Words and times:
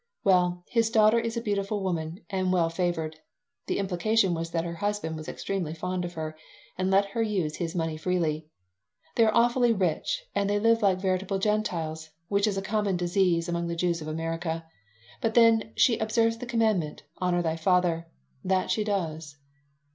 "Well, 0.23 0.63
his 0.67 0.89
daughter 0.89 1.19
is 1.19 1.37
a 1.37 1.43
beautiful 1.43 1.83
woman 1.83 2.25
and 2.27 2.51
well 2.51 2.71
favored." 2.71 3.17
The 3.67 3.77
implication 3.77 4.33
was 4.33 4.49
that 4.49 4.63
her 4.63 4.77
husband 4.77 5.15
was 5.15 5.27
extremely 5.29 5.75
fond 5.75 6.05
of 6.05 6.13
her 6.13 6.35
and 6.75 6.89
let 6.89 7.11
her 7.11 7.21
use 7.21 7.57
his 7.57 7.75
money 7.75 7.97
freely. 7.97 8.47
"They 9.15 9.25
are 9.25 9.35
awfully 9.35 9.71
rich 9.71 10.23
and 10.33 10.49
they 10.49 10.57
live 10.57 10.81
like 10.81 10.97
veritable 10.99 11.37
Gentiles, 11.37 12.09
which 12.29 12.47
is 12.47 12.57
a 12.57 12.63
common 12.63 12.97
disease 12.97 13.47
among 13.47 13.67
the 13.67 13.75
Jews 13.75 14.01
of 14.01 14.07
America. 14.07 14.65
But 15.21 15.35
then 15.35 15.71
she 15.75 15.99
observes 15.99 16.39
the 16.39 16.47
commandment, 16.47 17.03
'Honor 17.19 17.43
thy 17.43 17.55
father.' 17.55 18.07
That 18.43 18.71
she 18.71 18.83
does." 18.83 19.35